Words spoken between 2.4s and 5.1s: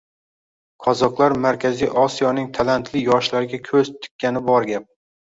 talantli yoshlariga koʻz tikkani bor gap.